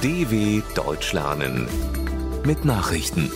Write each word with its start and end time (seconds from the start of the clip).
DW 0.00 0.62
Deutsch 0.76 1.12
lernen 1.12 1.66
mit 2.46 2.64
Nachrichten. 2.64 3.32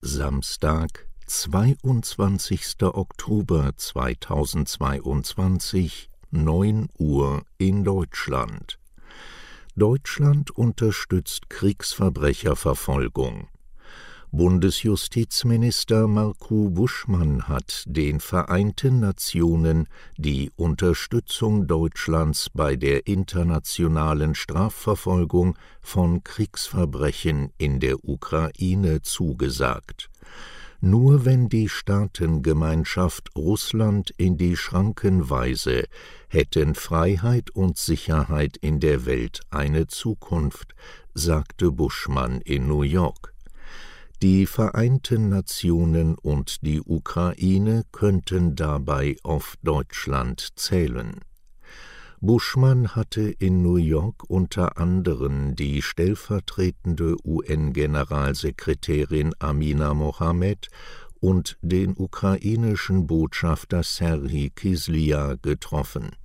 Samstag, 0.00 1.06
22. 1.26 2.82
Oktober 2.82 3.70
2022, 3.76 6.10
9 6.32 6.88
Uhr 6.98 7.44
in 7.58 7.84
Deutschland. 7.84 8.80
Deutschland 9.76 10.50
unterstützt 10.50 11.48
Kriegsverbrecherverfolgung. 11.48 13.46
Bundesjustizminister 14.32 16.08
Marco 16.08 16.68
Buschmann 16.68 17.48
hat 17.48 17.84
den 17.86 18.18
Vereinten 18.18 18.98
Nationen 18.98 19.86
die 20.16 20.50
Unterstützung 20.56 21.68
Deutschlands 21.68 22.50
bei 22.52 22.74
der 22.74 23.06
internationalen 23.06 24.34
Strafverfolgung 24.34 25.56
von 25.80 26.24
Kriegsverbrechen 26.24 27.52
in 27.56 27.78
der 27.78 28.04
Ukraine 28.04 29.00
zugesagt. 29.02 30.10
Nur 30.80 31.24
wenn 31.24 31.48
die 31.48 31.68
Staatengemeinschaft 31.68 33.30
Russland 33.36 34.12
in 34.18 34.36
die 34.36 34.56
Schranken 34.56 35.30
weise, 35.30 35.84
hätten 36.28 36.74
Freiheit 36.74 37.50
und 37.50 37.78
Sicherheit 37.78 38.56
in 38.56 38.80
der 38.80 39.06
Welt 39.06 39.40
eine 39.50 39.86
Zukunft, 39.86 40.74
sagte 41.14 41.70
Buschmann 41.70 42.40
in 42.40 42.66
New 42.66 42.82
York. 42.82 43.35
Die 44.22 44.46
Vereinten 44.46 45.28
Nationen 45.28 46.16
und 46.16 46.62
die 46.62 46.80
Ukraine 46.80 47.82
könnten 47.92 48.56
dabei 48.56 49.18
auf 49.22 49.56
Deutschland 49.62 50.48
zählen. 50.56 51.20
Buschmann 52.22 52.96
hatte 52.96 53.28
in 53.28 53.62
New 53.62 53.76
York 53.76 54.24
unter 54.30 54.78
anderem 54.78 55.54
die 55.54 55.82
stellvertretende 55.82 57.16
UN-Generalsekretärin 57.24 59.34
Amina 59.38 59.92
Mohammed 59.92 60.68
und 61.20 61.58
den 61.60 61.94
ukrainischen 61.94 63.06
Botschafter 63.06 63.82
Serhii 63.82 64.48
Kislia 64.48 65.34
getroffen. 65.34 66.16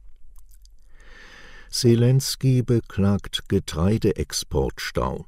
Zelensky 1.70 2.64
beklagt 2.64 3.50
Getreideexportstau. 3.50 5.26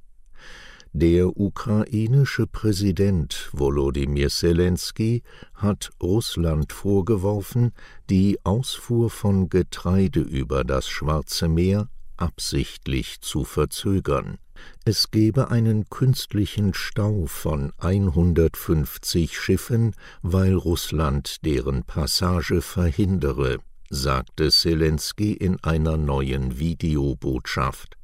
Der 0.96 1.36
ukrainische 1.40 2.46
Präsident 2.46 3.50
Volodymyr 3.52 4.30
Zelensky 4.30 5.24
hat 5.56 5.90
Russland 6.00 6.72
vorgeworfen, 6.72 7.72
die 8.12 8.38
Ausfuhr 8.44 9.10
von 9.10 9.50
Getreide 9.50 10.20
über 10.20 10.64
das 10.64 10.88
Schwarze 10.88 11.48
Meer 11.48 11.90
absichtlich 12.16 13.22
zu 13.22 13.44
verzögern. 13.44 14.38
Es 14.86 15.10
gebe 15.10 15.50
einen 15.50 15.90
künstlichen 15.90 16.76
Stau 16.76 17.26
von 17.26 17.74
150 17.80 19.36
Schiffen, 19.36 19.96
weil 20.22 20.54
Russland 20.54 21.44
deren 21.44 21.86
Passage 21.86 22.62
verhindere, 22.62 23.58
sagte 23.90 24.52
Zelensky 24.52 25.34
in 25.34 25.58
einer 25.64 25.98
neuen 25.98 26.60
Videobotschaft. 26.60 27.98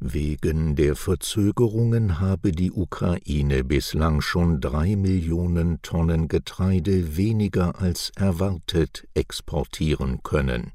Wegen 0.00 0.76
der 0.76 0.96
Verzögerungen 0.96 2.20
habe 2.20 2.52
die 2.52 2.72
Ukraine 2.72 3.64
bislang 3.64 4.20
schon 4.20 4.60
drei 4.60 4.96
Millionen 4.96 5.80
Tonnen 5.82 6.28
Getreide 6.28 7.16
weniger 7.16 7.80
als 7.80 8.10
erwartet 8.16 9.06
exportieren 9.14 10.22
können. 10.22 10.72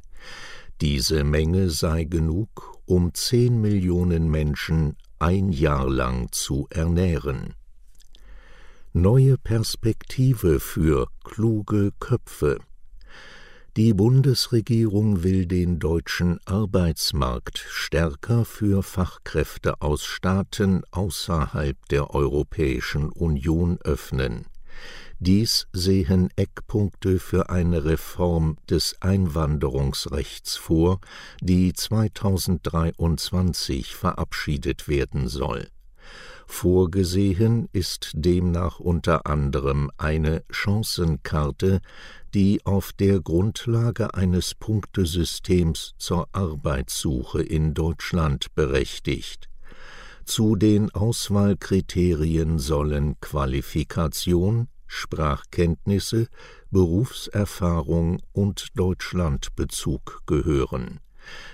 Diese 0.81 1.23
Menge 1.23 1.69
sei 1.69 2.05
genug, 2.05 2.77
um 2.85 3.13
zehn 3.13 3.59
Millionen 3.59 4.29
Menschen 4.29 4.95
ein 5.19 5.49
Jahr 5.51 5.89
lang 5.89 6.31
zu 6.31 6.67
ernähren. 6.69 7.53
Neue 8.93 9.37
Perspektive 9.37 10.59
für 10.59 11.07
kluge 11.23 11.91
Köpfe 11.99 12.59
die 13.79 13.93
Bundesregierung 13.93 15.23
will 15.23 15.45
den 15.45 15.79
deutschen 15.79 16.41
Arbeitsmarkt 16.43 17.59
stärker 17.59 18.43
für 18.43 18.83
Fachkräfte 18.83 19.81
aus 19.81 20.03
Staaten 20.03 20.81
außerhalb 20.91 21.77
der 21.87 22.13
Europäischen 22.13 23.09
Union 23.09 23.79
öffnen. 23.85 24.47
Dies 25.19 25.67
sehen 25.71 26.27
Eckpunkte 26.35 27.19
für 27.19 27.49
eine 27.49 27.85
Reform 27.85 28.57
des 28.69 28.97
Einwanderungsrechts 28.99 30.57
vor, 30.57 30.99
die 31.39 31.71
2023 31.71 33.95
verabschiedet 33.95 34.89
werden 34.89 35.29
soll. 35.29 35.69
Vorgesehen 36.47 37.69
ist 37.73 38.11
demnach 38.13 38.79
unter 38.79 39.27
anderem 39.27 39.91
eine 39.97 40.43
Chancenkarte, 40.49 41.79
die 42.33 42.65
auf 42.65 42.91
der 42.91 43.21
Grundlage 43.21 44.13
eines 44.13 44.55
Punktesystems 44.55 45.93
zur 45.97 46.27
Arbeitssuche 46.31 47.41
in 47.41 47.73
Deutschland 47.73 48.53
berechtigt. 48.55 49.47
Zu 50.25 50.55
den 50.55 50.91
Auswahlkriterien 50.91 52.59
sollen 52.59 53.19
Qualifikation, 53.19 54.67
Sprachkenntnisse, 54.85 56.27
Berufserfahrung 56.71 58.21
und 58.31 58.67
Deutschlandbezug 58.75 60.21
gehören. 60.25 60.99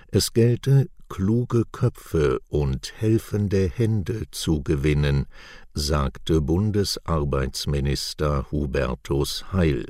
Es 0.08 0.34
gelte, 0.34 0.90
kluge 1.10 1.64
Köpfe 1.72 2.40
und 2.50 2.94
helfende 2.98 3.70
Hände 3.70 4.24
zu 4.32 4.64
gewinnen, 4.64 5.28
sagte 5.74 6.42
Bundesarbeitsminister 6.42 8.48
Hubertus 8.52 9.54
Heil. 9.54 9.86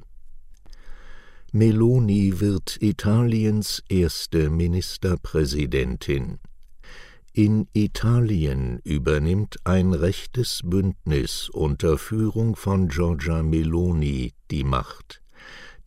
Meloni 1.52 2.40
wird 2.40 2.78
Italiens 2.82 3.84
erste 3.88 4.50
Ministerpräsidentin. 4.50 6.40
In 7.32 7.68
Italien 7.74 8.80
übernimmt 8.84 9.58
ein 9.66 9.94
rechtes 9.94 10.62
Bündnis 10.64 11.50
unter 11.50 11.98
Führung 11.98 12.56
von 12.56 12.88
Giorgia 12.88 13.44
Meloni 13.44 14.34
die 14.52 14.64
Macht. 14.64 15.22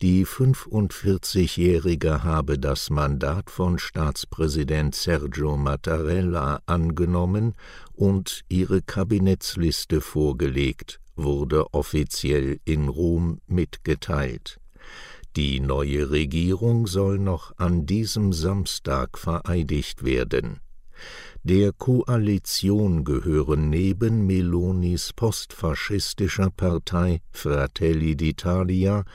Die 0.01 0.25
45-Jährige 0.25 2.23
habe 2.23 2.57
das 2.57 2.89
Mandat 2.89 3.49
von 3.49 3.77
Staatspräsident 3.79 4.95
Sergio 4.95 5.57
Mattarella 5.57 6.61
angenommen 6.65 7.53
und 7.91 8.45
ihre 8.47 8.81
Kabinettsliste 8.81 9.99
vorgelegt, 9.99 11.01
wurde 11.17 11.73
offiziell 11.73 12.61
in 12.63 12.87
Rom 12.87 13.41
mitgeteilt. 13.45 14.61
Die 15.35 15.59
neue 15.59 16.11
Regierung 16.11 16.87
soll 16.87 17.19
noch 17.19 17.57
an 17.57 17.85
diesem 17.85 18.31
Samstag 18.31 19.17
vereidigt 19.17 20.05
werden. 20.05 20.61
Der 21.43 21.71
Koalition 21.71 23.03
gehören 23.03 23.69
neben 23.69 24.25
Melonis 24.25 25.13
postfaschistischer 25.13 26.49
Partei 26.49 27.21
Fratelli 27.31 28.13
d'Italia 28.13 29.05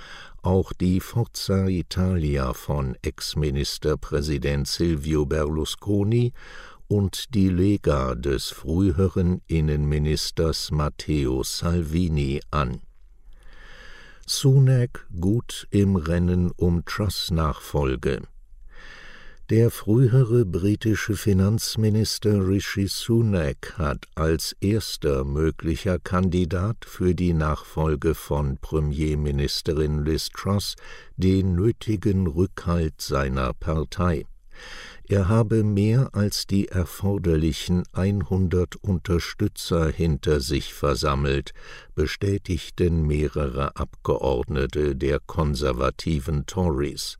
auch 0.42 0.72
die 0.72 1.00
Forza 1.00 1.68
Italia 1.68 2.52
von 2.52 2.96
Ex-Ministerpräsident 3.02 4.68
Silvio 4.68 5.26
Berlusconi 5.26 6.32
und 6.88 7.34
die 7.34 7.48
Lega 7.48 8.14
des 8.14 8.48
früheren 8.48 9.40
Innenministers 9.46 10.70
Matteo 10.70 11.42
Salvini 11.42 12.40
an 12.50 12.80
Sunak 14.26 15.06
gut 15.20 15.66
im 15.70 15.96
Rennen 15.96 16.50
um 16.50 16.84
Truss 16.86 17.30
Nachfolge. 17.30 18.22
Der 19.50 19.70
frühere 19.70 20.46
britische 20.46 21.16
Finanzminister 21.16 22.48
Rishi 22.48 22.88
Sunak 22.88 23.74
hat 23.76 24.06
als 24.14 24.56
erster 24.58 25.22
möglicher 25.26 25.98
Kandidat 25.98 26.86
für 26.86 27.14
die 27.14 27.34
Nachfolge 27.34 28.14
von 28.14 28.56
Premierministerin 28.56 30.02
Liz 30.02 30.30
Truss 30.30 30.76
den 31.18 31.56
nötigen 31.56 32.26
Rückhalt 32.26 33.02
seiner 33.02 33.52
Partei. 33.52 34.24
Er 35.08 35.28
habe 35.28 35.62
mehr 35.62 36.14
als 36.14 36.46
die 36.46 36.68
erforderlichen 36.68 37.82
100 37.92 38.76
Unterstützer 38.76 39.90
hinter 39.90 40.40
sich 40.40 40.72
versammelt, 40.72 41.52
bestätigten 41.94 43.06
mehrere 43.06 43.76
Abgeordnete 43.76 44.96
der 44.96 45.20
konservativen 45.20 46.46
Tories. 46.46 47.18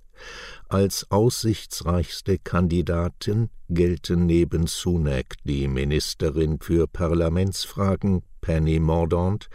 Als 0.68 1.10
aussichtsreichste 1.10 2.38
Kandidatin 2.38 3.50
gelten 3.68 4.26
neben 4.26 4.66
Sunak 4.66 5.36
die 5.44 5.68
Ministerin 5.68 6.58
für 6.60 6.86
Parlamentsfragen 6.86 8.22
Penny 8.40 8.78
Mordaunt 8.78 9.48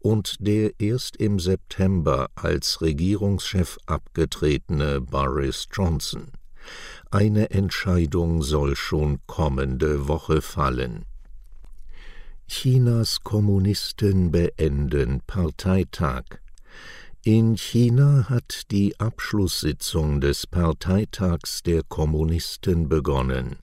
und 0.00 0.36
der 0.40 0.72
erst 0.78 1.16
im 1.16 1.38
September 1.38 2.28
als 2.34 2.80
Regierungschef 2.82 3.78
abgetretene 3.86 5.00
Boris 5.00 5.66
Johnson. 5.72 6.32
Eine 7.10 7.50
Entscheidung 7.50 8.42
soll 8.42 8.76
schon 8.76 9.20
kommende 9.26 10.08
Woche 10.08 10.42
fallen. 10.42 11.04
Chinas 12.46 13.22
Kommunisten 13.22 14.30
beenden 14.30 15.20
Parteitag. 15.26 16.24
In 17.26 17.56
China 17.56 18.26
hat 18.28 18.70
die 18.70 19.00
Abschlusssitzung 19.00 20.20
des 20.20 20.46
Parteitags 20.46 21.62
der 21.62 21.82
Kommunisten 21.82 22.90
begonnen. 22.90 23.56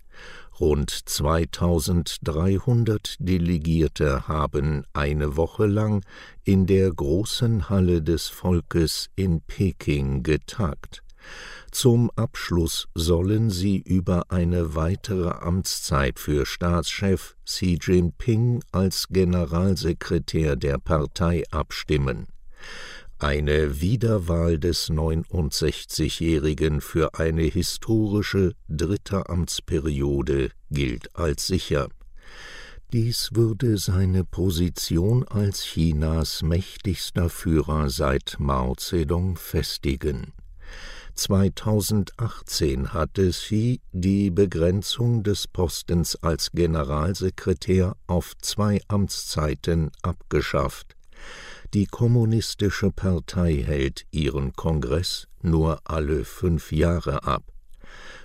Rund 0.59 0.89
2300 0.89 3.17
Delegierte 3.19 4.27
haben 4.27 4.83
eine 4.93 5.37
Woche 5.37 5.67
lang 5.67 6.03
in 6.43 6.65
der 6.65 6.89
großen 6.89 7.69
Halle 7.69 8.01
des 8.01 8.29
Volkes 8.29 9.11
in 9.15 9.41
Peking 9.41 10.23
getagt. 10.23 11.03
Zum 11.69 12.09
Abschluss 12.15 12.87
sollen 12.95 13.51
sie 13.51 13.77
über 13.77 14.31
eine 14.31 14.73
weitere 14.73 15.29
Amtszeit 15.29 16.17
für 16.17 16.47
Staatschef 16.47 17.35
Xi 17.45 17.77
Jinping 17.79 18.63
als 18.71 19.07
Generalsekretär 19.09 20.55
der 20.55 20.79
Partei 20.79 21.43
abstimmen. 21.51 22.25
Eine 23.21 23.79
Wiederwahl 23.81 24.57
des 24.57 24.89
69-Jährigen 24.89 26.81
für 26.81 27.19
eine 27.19 27.43
historische 27.43 28.53
dritte 28.67 29.29
Amtsperiode 29.29 30.49
gilt 30.71 31.15
als 31.15 31.45
sicher. 31.45 31.87
Dies 32.91 33.29
würde 33.33 33.77
seine 33.77 34.23
Position 34.23 35.23
als 35.27 35.63
Chinas 35.63 36.41
mächtigster 36.41 37.29
Führer 37.29 37.91
seit 37.91 38.37
Mao 38.39 38.73
Zedong 38.73 39.37
festigen. 39.37 40.33
2018 41.13 42.91
hatte 42.91 43.29
Xi 43.29 43.81
die 43.91 44.31
Begrenzung 44.31 45.21
des 45.21 45.47
Postens 45.47 46.15
als 46.23 46.49
Generalsekretär 46.53 47.95
auf 48.07 48.35
zwei 48.41 48.81
Amtszeiten 48.87 49.91
abgeschafft. 50.01 50.95
Die 51.73 51.85
Kommunistische 51.85 52.91
Partei 52.91 53.63
hält 53.65 54.05
ihren 54.11 54.51
Kongress 54.53 55.29
nur 55.41 55.79
alle 55.85 56.25
fünf 56.25 56.73
Jahre 56.73 57.23
ab. 57.23 57.43